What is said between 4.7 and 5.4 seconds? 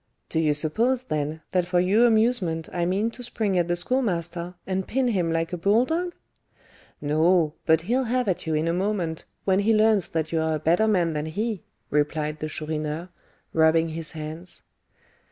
pin him